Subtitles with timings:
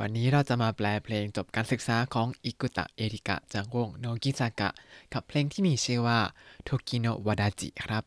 [0.00, 4.70] วันนี้เราจะมาแปลเพลงจบการศึกษาของอิกุตะเอริกะจากวงโนกิซากะ
[5.12, 6.20] กับเพลงที่มีชื่อว่า
[6.64, 8.04] โทกิโนวาดาจิครับ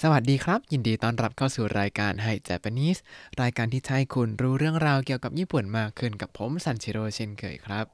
[0.00, 2.98] สวัสดีครับ ยินดีต้อนรับเข้าสู่รายการไฮเจแปนิส
[3.42, 7.86] รายการที่ใช้คุณรู้เรื่องราวเกี่ยวกับญี่ปุ่นมากขึ้นกับผมซันชิโร่เช่นเคยครับ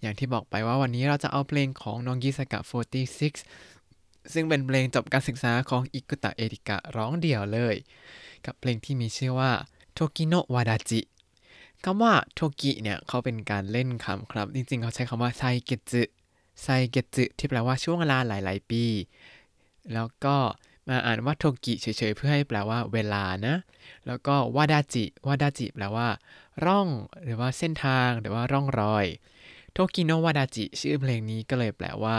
[0.00, 2.58] อย่างที่บอกไปว่าวันนี้เราจะเอาเพลงของโนกิซากะ
[3.46, 7.74] 46 ซึ่งเป็นเพลงจบการศึกษาของอิกุตะเอริกะร้องเดี่ยวเลย
[8.46, 9.52] กับเพลงที่มีชื่อว่า
[9.92, 11.00] โทกิโนวาดาจิ
[11.84, 16.02] คำว่าโทกิเนี่ยเขาเป็นการเล่นคำครับ จริงๆ เขาใช้คำว่าไซเกจึ
[16.62, 18.84] ไซเกจึที่แปลว่าช่วงเวลาหลายๆ ปี
[19.92, 20.36] แล้วก็
[20.88, 23.56] มาอ่านว่าโทกิเฉยๆ เพื่อให้แปลว่าเวลานะ
[24.06, 26.08] แล้วก็วาดาจิวาดาจิแปลว่า
[26.64, 26.88] ร่อง
[27.22, 29.06] หรือว่าเส้นทาง หรือว่าร่องรอย
[29.72, 32.18] โทกิโนวาดาจิชื่อเพลงนี้ก็เลยแปลว่า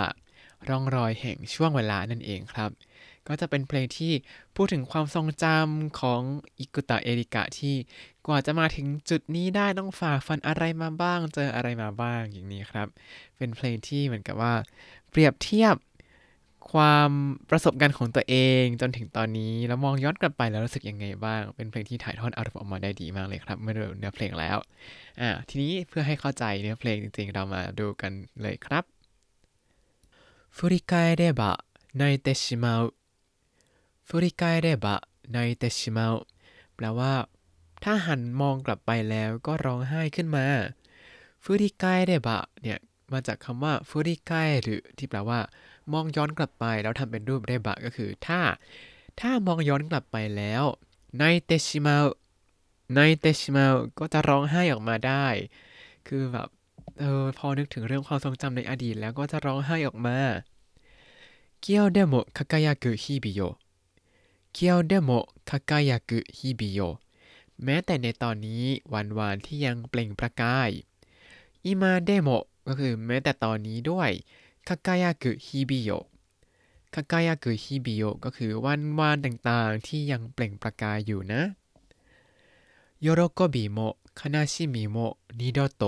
[0.69, 2.69] ร่องรอยแห่งช่วงเวลานั่นเองครับ
[3.28, 4.12] ก็จะเป็นเพลงที่
[4.56, 6.22] พูดถึงความทรงจำของ
[6.58, 7.74] อิกุตะเอริกะที่
[8.26, 12.88] กว่าจะมาถึงจุดนี้ได้ต้องฝ่าฟันอะไรมาบ้าง เจออะไรมาบ้างอย่างนี้ครับ
[13.36, 14.54] เป็นเพลงที่เหมือนกับว่า
[15.10, 15.76] เปรียบเทียบ
[16.72, 17.10] ความ
[17.50, 24.56] ประสบการณ์ของตัวเองจนถึงตอนนี้แล้วมองย้อนกลับไปแล้วรู้สึกยังไงบ้าง เป็นเพลงที่ถ่ายทอดอารมณ์ออกมาได้ดีมากเลยครับเมื่อดูเนื้อเพลงแล้ว
[25.20, 28.12] อ่าทีนี้เพื่อให้เข้าใจเนื้อเพลงจริงๆ เรามาดูกัน
[28.42, 28.84] เลยครับ
[30.56, 32.94] 振り返れば泣いてしまう
[34.11, 34.95] ฟริกายเรบะ
[35.33, 36.07] ในเตชิมา
[36.75, 37.13] แปลว่า
[37.83, 40.45] ถ้าหันมองกลับไปแล้วก็ร้องไห้ขึ้นมา
[41.43, 42.79] ฟุริกายเรบะเนี่ย
[43.13, 45.39] มาจากคำว่าฟุริกายหรือที่แปลว่า
[45.93, 48.41] มองย้อนกลับไปแล้วทำเป็นรูปเรบะก็คือ ถ้า
[49.19, 50.63] ถ้ามองย้อนกลับไปแล้ว
[51.19, 51.95] ในเตชิมา
[52.95, 53.65] ในเตชิมา
[53.99, 55.27] ก็จะร้องไห้ออกมาได้
[56.07, 56.47] คือแบบ
[56.99, 60.17] เออพอนึกถึงเรื่องความทรงจำในอดีตแล้วก็จะร้องไห้ออกมา
[61.61, 65.11] 今日でも輝く日々よ 今日でも輝
[65.49, 66.79] く日々よ
[67.63, 70.69] แม้แต่ในตอนนี้วันวานที่ยังเปล่งประกาย
[71.65, 72.29] 今でも
[72.67, 74.11] ก็คือแม้แต่ตอนนี้ด้วย
[74.67, 75.89] 輝く日々よ 輝
[76.95, 81.41] く日々よ ก็คือวันวานต่างๆที่ยังเปล่งประกายอยู่นะ
[83.01, 83.79] 喜びも
[84.19, 84.97] 悲しみも
[85.39, 85.83] 二度と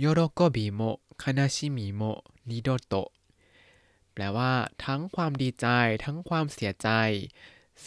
[0.00, 0.80] 喜びも
[1.22, 2.02] 悲しみも
[2.48, 2.94] 二度と
[4.20, 4.52] แปลว่า
[4.86, 5.66] ทั้งความดีใจ
[6.04, 6.88] ทั้งความเสียใจ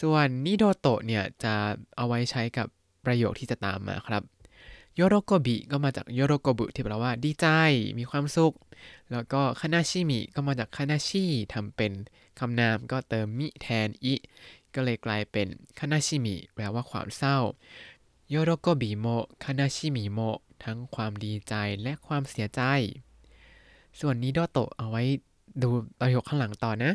[0.00, 1.54] ส่วน 二度と เนี่ยจะ
[1.96, 2.66] เอาไว้ใช้กับ
[3.04, 4.22] ประโยคที่จะตามมาครับ
[4.96, 7.46] โยโรโกบิก็มาจากโยโรโกบุที่แปลว่าดีใจ
[7.98, 8.54] มีความสุข
[9.12, 11.92] แล้วก็悲しみ ก็มาจาก 悲しい ทำเป็น
[12.38, 14.14] คำนามก็เติม み แทน い
[14.74, 15.46] ก็เลยกลายเป็น
[15.78, 17.38] 悲しみ แปลว่าความเศร้า
[18.30, 19.06] 喜びも
[19.44, 20.18] 悲しみも
[20.64, 22.62] ทั้งความดีใจและความเสียใจ
[24.00, 25.04] ส่วน二度と เอาไว้
[25.62, 25.68] ดู
[26.00, 26.92] ประโยคข้างหลังต่อนะ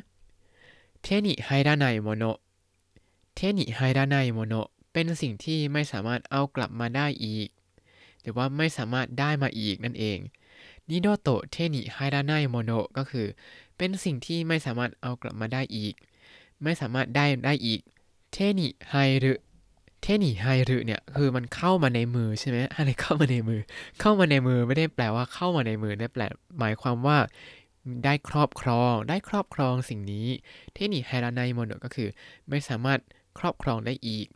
[1.02, 2.24] 手に入らないもの
[3.36, 4.54] 手に入らないもの
[4.94, 7.48] เป็นสิ่งที่ไม่สามารถเอากลับมาได้อีก
[8.22, 10.18] หรือว่าไม่สามารถได้มาอีกนั่นเอง
[10.90, 13.28] 二度と手に入らないものก็คือ
[13.78, 15.94] เป็นสิ่งที่ไม่สามารถเอากลับมาได้อีก
[16.64, 17.80] ไม่สามารถได้ได้อีก
[18.32, 23.62] 手に入る 手に入る เนี่ยคือมันเข้ามาในมือใช่ไหมอะไรเข้ามาในมือ
[24.00, 26.24] เข้ามาในมือไม่ได้แปลว่าเข้ามาในมือได้แปล
[26.60, 27.18] หมายความว่า
[28.06, 30.28] ได้ครอบครอง ได้ครอบครองสิ่งนี้
[30.74, 32.10] 手に入らないもの ก็คือ
[32.50, 33.00] ไม่สามารถ
[33.40, 34.28] ครอบครองได้อีก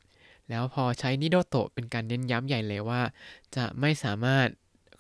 [0.50, 3.02] แล้วพอใช้二度と เป็นการเน้นย้ำใหญ่เลยว่า
[3.56, 4.47] จะไม่สามารถ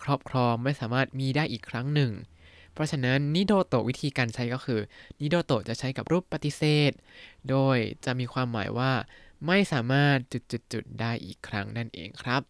[0.03, 2.11] ครอบครองไม่สามารถมีได้อีกครั้งหนึ่ง
[2.73, 4.81] เพราะฉะนั้นนิโดโตะวิธีการใช้ก็คือ
[5.21, 6.91] นิโดโตะจะใช้กับรูปปฏิเสธ
[7.49, 8.91] โดยจะมีความหมายว่า
[9.47, 10.17] ไม่สามารถ
[10.51, 12.41] จุดๆได้อีกครั้งนั่นเองครับ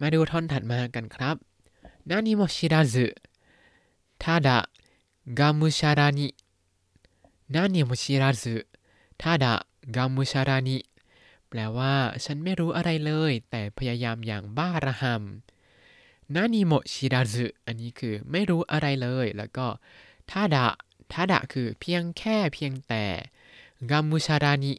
[0.00, 1.36] มาดูท่อนถัดมากันครับ
[2.10, 3.06] นานิโมชิราซึ
[4.17, 4.69] ただ
[5.33, 6.35] がむしゃらに
[7.49, 8.67] 何も知らず
[9.17, 10.85] ただがむしゃらに
[11.49, 19.67] แปลว่า ฉันไม่รู้อะไรเลย แต่พยายามอย่างบ้าระหำนานิโมชิราซึอันนี้คือไม่รู้อะไรเลย แล้วก็
[20.29, 20.67] ทาดะ
[21.11, 23.05] ทาดะคือเพียงแค่เพียงแต่
[23.91, 24.73] กามุชารานิ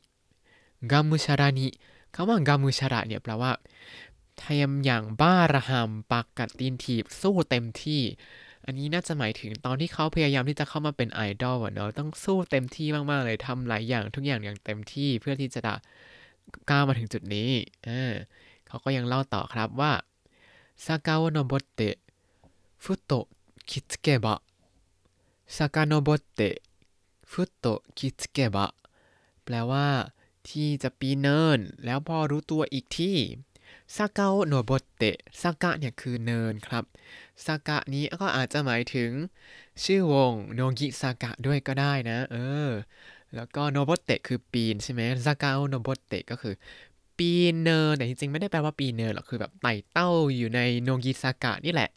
[0.91, 1.66] กามุชารานิ
[2.14, 3.52] คำว่ากามุชาระเนี่ยแปลว่า
[4.42, 8.03] ทำอย่างบ้าระหำปักกัดตีนถีบสู้เต็มที่
[8.66, 15.62] อันนี้น่าจะหมายถึงตอนที่เขาพยายามที่จะเข้ามาเป็นไอดอลเนาะต้องสู้เต็มที่มาก ๆ เลยทำหลายอย่างทุกอย่างอย่างเต็มที่เพื่อที่จะ
[16.70, 17.50] ก้าวมาถึงจุดนี้
[17.88, 18.14] อ่า
[18.67, 19.94] เขาก็ยังเล่าต่อครับว่า
[20.85, 21.96] ซากาวโนบเตะ
[22.84, 23.12] ฟุโต
[23.70, 24.41] คิตเกบะ
[25.56, 26.56] ซากาโนบเตะ
[27.32, 27.66] ฟุโต
[27.97, 28.72] คิตเกบะ
[29.44, 29.88] แปลว่า
[30.50, 33.17] ที่จะปีเนิน แล้วพอรู้ตัวอีกที่
[33.96, 36.84] ซากะโนโบเตะซากะเนี่ยคือเนินครับ
[37.46, 39.11] ซากะนี้ก็อาจจะหมายถึง
[39.84, 42.37] ชื่อวงโนกิซากะด้วยก็ได้นะ เอ
[42.67, 42.70] อ
[43.35, 46.53] แล้วก็โนโบเตะคือปีนใช่ไหมซากะโนโบเตะก็คือ
[47.17, 51.90] ปีเนอร์แต่จริงๆ ไม่ได้แปลว่าปีเนอร์หรอกคือแบบไต่เต้าอยู่ในโนกิซากะนี่แหละ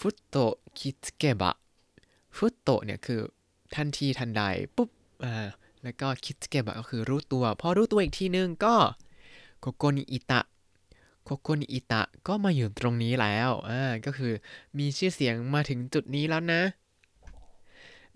[0.00, 0.36] ふと
[0.78, 3.20] 気づけば ふと เนี่ยคือ
[3.74, 4.42] ทันทีทันใด
[4.76, 4.90] ปุ๊บ
[5.24, 5.48] อ่า
[5.82, 8.74] แล้วก็気づけば ก็คือรู้ตัว พอรู้ตัวอีกทีนึงก็
[9.60, 14.32] ここにいた ここにいた ก็มาอยู่ตรงนี้แล้วอ่าก็คือ
[14.78, 16.62] มีชื่อเสียงมาถึงจุดนี้แล้วนะ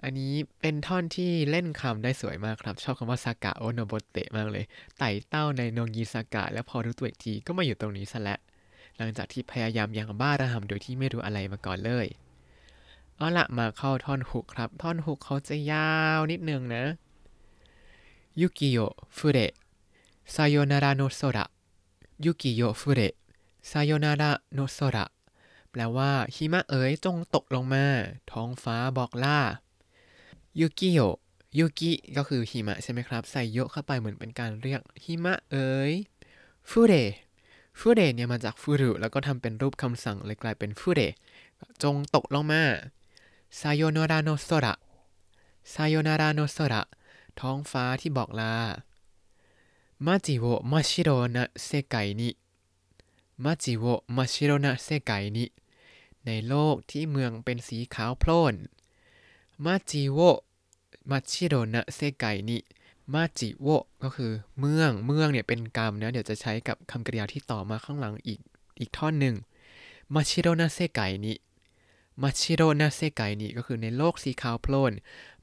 [0.02, 4.64] อันนี้เป็นท่อนที่เล่นคำได้สวยมากครับ ชอบคำว่าซากะโอโนโบเตะมากเลย
[4.98, 8.38] ไต่เต้าในโนงิซากะ แล้วพอรู้ตัวอีกทีก็มาอยู่ตรงนี้ซะแล้ว
[8.96, 12.06] หลังจากที่พยายามอย่างบ้าระห่ำโดยที่ไม่รู้อะไรมาก่อนเลย
[13.16, 16.84] เอาละมาเข้าท่อนฮุกครับ ท่อนฮุกเขาจะยาวนิดนึงนะ
[18.40, 18.78] ยุกิโย
[19.16, 19.38] ฟุเร
[20.34, 21.46] ซายโนาระโนโซระ
[22.24, 23.00] ยุกิโยฟุเร
[23.70, 25.06] ซายนาระโนโซระ
[25.70, 27.84] แปลว่าหิมะเอ๋ยจงตกลงมา
[28.30, 29.40] ท้องฟ้าบอกล่า
[30.60, 31.00] ยุกิโย
[31.58, 35.92] ยุกิก็คือหิมะใช่ไหมครับ ใส่โยเข้าไปเหมือนเป็นการเรียกหิมะเอ๋ย
[36.70, 36.94] ฟุเร
[37.78, 41.02] ฟูเดเนี่ยมาจากฟูรุแล้วก็ทำเป็นรูปคำสั่งเลยกลายเป็นฟูเด
[41.82, 42.62] จงตกลงมา
[43.58, 44.74] ซายโยนาราโนโซระ
[45.72, 46.82] ซายโยนาราโนโซระ
[47.40, 48.54] ท้องฟ้าที่บอกลา
[50.06, 55.44] มาจิโว真っ白な世界に街を 真っ白な世界に
[56.26, 58.54] ในโลกที่เมืองเป็นสีขาวโพลน
[59.64, 63.68] 街を 真っ白な世界に 街を
[64.02, 68.40] ก็คือเมืองเมืองเนี่ยเป็นกรรมนะเดี๋ยวจะใช้กับคำกริยาที่ต่อมาข้างหลังอีก
[68.80, 69.34] อีกท่อนหนึ่ง
[70.14, 74.92] 真っ白な世界に 真っ白な世界に ก็คือในโลกสีขาวโพลน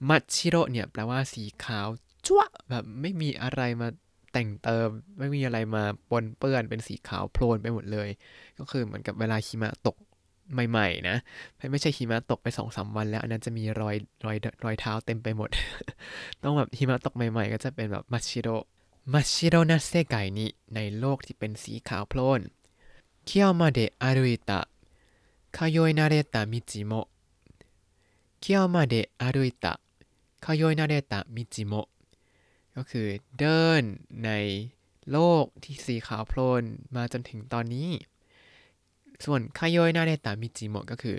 [0.10, 1.88] มาชิโรเนี่ยแปลว่าสีขาว
[2.26, 3.88] จั๊วะแบบไม่มีอะไรมา
[4.36, 4.90] แต่งเติม
[5.20, 8.10] ไม่มีอะไรมาปนเปื้อนเป็นสีขาวโพลนไปหมดเลย
[8.60, 9.96] ก็คือเหมือนกับเวลาหิมะตก
[10.70, 11.18] ใหม่ๆ นะ
[11.72, 13.96] ไม่ใช่หิมะตกไปสองสามวันแล้ว อันนั้นจะมีรอย
[14.26, 15.50] รอยรอยเท้าเต็มไปหมด
[16.44, 18.50] ต้องแบบหิมะตกใหม่ๆ ก็จะเป็นแบบมัชิโร
[19.14, 22.42] มัชิโรนาเซไกนิในโลกที่เป็นสีขาวโพลน
[23.26, 24.62] 今日まで歩いた 通い
[25.56, 26.94] 慣れた道も
[28.40, 29.74] เคียวมาเดอารุอิตะ
[30.44, 31.74] คาโยยนาเรตะมิจิโม
[32.76, 33.08] ก็คือ
[33.40, 33.84] เดิน
[34.26, 34.32] ใน
[35.12, 36.64] โลกที่สีขาวโพลน
[36.96, 37.90] มาจนถึงตอนนี้
[39.26, 41.18] ส่วนคายอยนาเดตามิจิโมก็คือ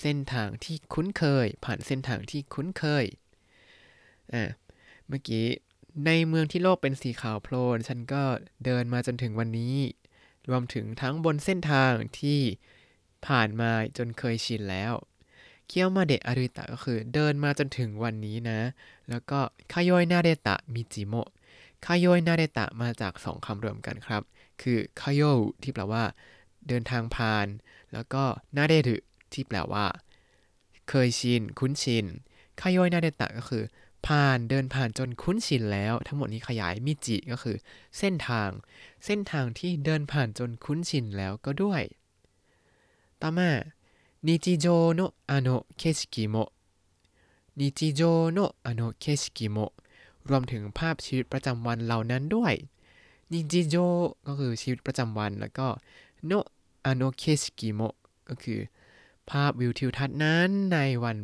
[0.00, 3.04] เส้นทางที่คุ้นเคย ผ่านเส้นทางที่คุ้นเคย
[4.32, 4.44] อ่า
[5.08, 5.46] เมื่อกี้
[6.06, 8.22] ในเมืองที่โลกเป็นสีขาวโพลน ฉันก็
[8.64, 9.76] เดินมาจนถึงวันนี้
[10.48, 12.40] รวมถึงทั้งบนเส้นทางที่
[13.26, 14.92] ผ่านมาจนเคยชินแล้ว
[15.68, 18.60] เคียวมาเดะอาริตะก็คือเดินมาจนถึงวันนี้นะ
[19.10, 19.40] แล้วก็
[19.72, 21.28] คายอยนาเดตะมิจิโมะ
[21.86, 24.22] คายอยนาเดตะมาจากสองคำรวมกันครับ
[24.62, 25.22] คือคายโย
[25.62, 26.04] ที่แปลว่า
[26.68, 27.46] เดินทางผ่าน
[27.92, 28.24] แล้วก็
[28.56, 28.96] นาเดรุ
[29.32, 29.86] ที่แปลว่า
[30.88, 32.06] เคยชิน คุ้นชิน
[32.60, 33.64] คายอยนาเดตะก็คือ
[34.06, 37.56] ผ่านเดินผ่านจนคุ้นชินแล้ว ทั้งหมดนี้ขยายมิจิก็คือ
[37.98, 38.50] เส้นทาง
[39.04, 41.82] เส้นทางที่เดินผ่านจนคุ้นชินแล้วก็ด้วย
[43.22, 43.50] ต่อมา
[44.26, 49.72] 日常のあの景色も 日常のあの景色も
[50.28, 52.54] รวมถึงภาพชีวิตประจำวันเหล่านั้นด้วย
[53.32, 53.74] นิจิโจ
[54.26, 55.66] ก็คือชีวิตประจำวันแล้วก็
[56.26, 56.44] のあ
[56.84, 57.80] の景色も
[58.28, 58.58] ก็คือ
[59.30, 61.18] ภาพวิวทิวทัศน์นั้นในวัน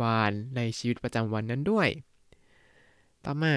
[0.00, 1.88] วานในชีวิตประจำวันนั้นด้วย
[3.24, 3.52] ต่อมา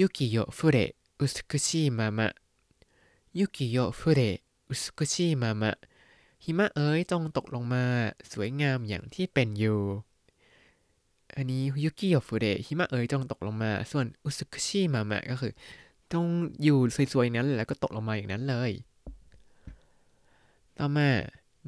[0.00, 0.76] ยุกิโยฟุเร
[1.20, 2.28] อุสคุชิมามะ
[3.38, 4.20] ยุกิโยฟุเร
[4.68, 5.70] อุสคุชิมามะ
[6.44, 7.84] หิมะเอ๋ยจงตกลงมา
[8.32, 9.80] สวยงามอย่างที่เป็นอยู่
[11.36, 15.52] อันนี้ยุกิโยฟูเดหิมะเอ๋ยจงตกลงมา ส่วนอุซุคุชิมามะก็คือ
[16.12, 16.24] จง
[16.62, 16.78] อยู่
[17.12, 18.70] สวยๆนั้นแล้วก็ตกลงมาอย่างนั้นเลย
[20.78, 21.08] ต่อมา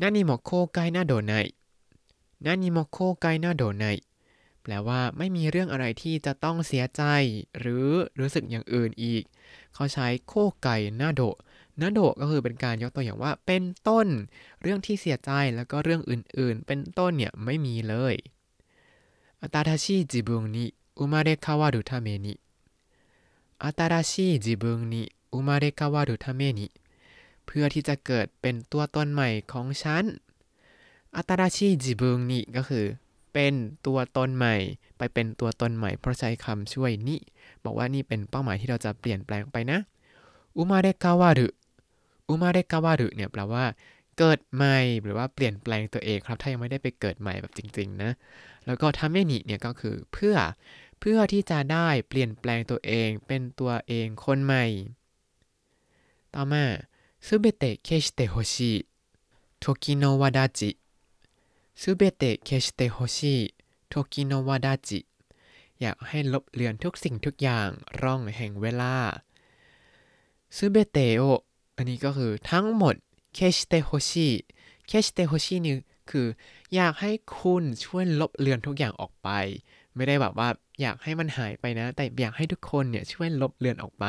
[0.01, 1.33] นานิโมโคไกนาโดไน
[2.45, 3.85] 何も後悔などない
[4.63, 7.03] แปลว่าไม่มีเรื่องอะไรที่จะต้องเสียใจ
[7.59, 7.87] หรือ
[8.21, 9.23] รู้สึกอย่างอื่นอีก
[9.75, 10.69] เขาใช้後悔
[11.01, 11.23] など
[11.81, 14.07] など ก็คือเป็นการยกตัวอย่างว่าเป็นต้น
[14.63, 18.15] เรื่องที่เสียใจแล้วก็เรื่องอื่นๆ เป็นต้นเนี่ยไม่มีเลย
[19.43, 22.35] 新しい自分に生まれ変わるために
[23.65, 26.67] 新しい自分に生まれ変わるために
[27.47, 30.05] เพื่อที่จะเกิดเป็นตัวตนใหม่ของฉัน
[31.17, 32.87] อัตราชีจิบุงนิก็คือ
[33.33, 33.55] เป็น
[33.87, 34.57] ตัวตนใหม่
[34.99, 37.17] ไปเป็นตัวตนใหม่ เพราะใช้คำช่วยนิ
[37.65, 39.79] บอกว่านี่เป็นเป้าหมายที่เราจะเปลี่ยนแปลงไปนะ
[40.57, 41.49] อุมาเรคาวารุ
[42.29, 43.65] อุมาเรกาวารุเนี่ยแปลว่า
[44.19, 48.11] เกิดใหม่หรือว่าเปลี่ยนแปลงตัวเองครับ ถ้ายังไม่ได้ไปเกิดใหม่แบบจริง ๆ นะ
[48.67, 50.37] แล้วก็ทำเมนิเนี่ยก็คือเพื่อ
[51.01, 54.65] เพื่อที่จะได้เปลี่ยนแปลงตัวเองเป็นตัวเองคนใหม่
[56.35, 56.65] ต่อมา
[57.27, 58.73] 全て消してほしい
[59.59, 63.37] 時の轍 全て消してほしい
[63.89, 65.01] 時の轍
[65.81, 67.69] อยากให้ลบเลือนทุกสิ่งทุกอย่าง
[68.01, 68.95] ร่องแห่งเวลา
[70.57, 71.23] ซูเบเตโอ
[71.79, 72.95] อันนี้ก็คือทั้งหมด
[73.35, 74.29] 消してほしい
[74.87, 75.77] 消してほしい นี่
[76.11, 76.27] คือ
[76.75, 79.29] อยากให้คุณช่วยลบเลือนทุกอย่างออกไป
[79.97, 80.49] ไม่ได้แบบว่า
[80.81, 84.05] อยากให้มันหายไปนะ แต่อยากให้ทุกคนเนี่ยช่วยลบเลือนออกไป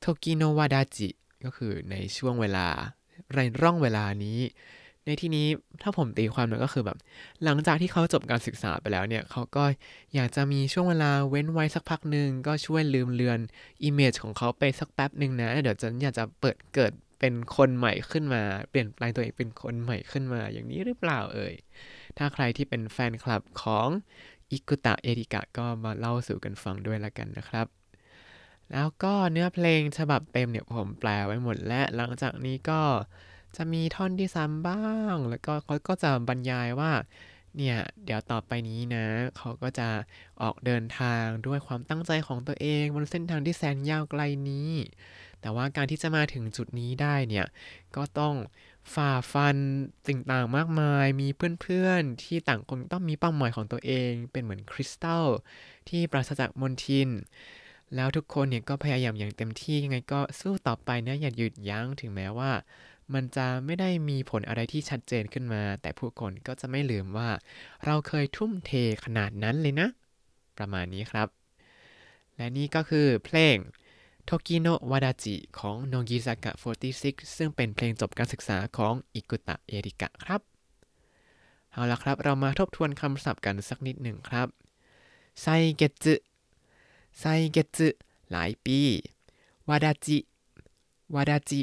[0.00, 1.08] โทกิโนวาดาจิ
[1.44, 2.68] ก็คือในช่วงเวลา
[3.34, 4.38] ในร่องเวลานี้
[5.06, 5.46] ในที่นี้
[5.82, 6.98] ถ้าผมตีความมันก็คือแบบ
[7.44, 9.64] หลังจากที่เขาจบการศึกษาไปแล้วเนี่ยเขาก็
[10.14, 13.38] อยากจะมีช่วงเวลาเว้นไว้สักพักหนึ่งก็ช่วยลืมเลือน
[13.82, 21.54] image ของเขาไปสักแป๊บหนึ่งนะ เดี๋ยวจะอยากจะเปิดเกิดเป็นคนใหม่ขึ้นมา เปลี่ยนแปลงตัวเองเป็นคนใหม่ขึ้นมาอย่างนี้หรือเปล่าเอ่ย
[22.18, 23.88] ถ้าใครที่เป็นแฟนคลับของ
[24.50, 27.66] อิกุตะเอริกะก็มาเล่าสู่กันฟังด้วยละกันนะครับ
[28.72, 32.80] แล้วก็เนื้อเพลงฉบับเต็มเนี่ยผมแปลไว้หมดและหลังจากนี้ก็
[33.56, 36.92] จะมีท่อนที่ซ้ำบ้าง แล้วก็เขาก็จะบรรยายว่า
[37.56, 39.04] เนี่ย เดี๋ยวต่อไปนี้นะ
[39.36, 39.88] เขาก็จะ
[40.42, 44.70] ออกเดินทางด้วยความตั้งใจของตัวเองบนเส้นทางที่แสนยาวไกลนี้
[45.40, 47.46] แต่ว่าการที่จะมาถึงจุดนี้ได้เนี่ย
[47.96, 48.34] ก็ต้อง
[48.94, 49.56] ฝ่าฟัน
[50.06, 51.28] สิ่งต่างมากมาย มี
[51.62, 55.26] เพื่อนๆ ที่ต่างคนต้องมีเป้าหมายของตัวเอง เป็นเหมือนคริสตัล
[55.88, 57.08] ที่ปราศจากมลทิน
[57.94, 62.50] แล้วทุกคนเนี่ยก็พยายามอย่างเต็มที่ยังไงก็สู้ต่อไปนะอย่าหยุดยั้งถึงแม้ว่า
[63.14, 67.30] มันจะไม่ได้มีผลอะไรที่ชัดเจนขึ้นมา แต่ผู้คนก็จะไม่ลืมว่า
[67.84, 68.72] เราเคยทุ่มเท
[69.04, 69.88] ขนาดนั้นเลยนะ
[70.58, 71.28] ประมาณนี้ครับ
[72.36, 73.56] และนี่ก็คือเพลง
[74.24, 76.52] โทกิโนะวาดาจิของโนกิซากะ
[76.94, 80.40] 46 ซึ่งเป็นเพลงจบการศึกษาของอิกุตะเอริกะครับ
[81.72, 84.48] เอาละครับ เรามาทบทวนคำศัพท์กันสักนิดหนึ่งครับ
[85.40, 86.06] ไซเกต
[87.18, 87.78] ไซเกต
[88.30, 88.80] หลายปี
[89.68, 90.18] วาดาจิ
[91.14, 91.62] วาดาจิ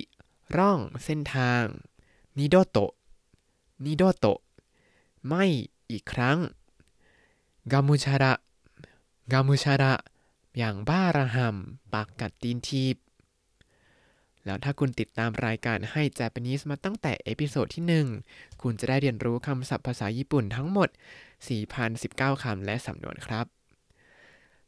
[0.58, 1.64] ร่องเส้นทาง
[2.38, 2.92] นิโดโตะ
[3.86, 4.40] นิโดโตะ
[5.28, 5.46] ไม่
[5.92, 6.38] อีกครั้ง
[7.72, 8.34] กามุชาระ
[9.32, 9.94] กามุชาระ
[10.58, 12.96] อย่างบ้าระหำปากกัดตีนทีบ
[14.46, 20.90] แล้วถ้าคุณติดตามรายการให้ Japanese มาตั้งแต่ episode ที่ 1 คุณจะได้เรียนรู้คำศัพท์ภาษาญี่ปุ่นทั้งหมด
[21.66, 23.59] 4,019 คำและสำนวนครับ